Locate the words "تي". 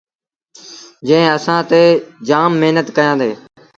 1.69-1.83